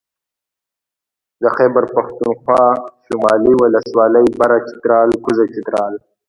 [1.41, 2.63] د خېبر پښتونخوا
[3.05, 5.93] شمالي ولسوالۍ بره چترال کوزه چترال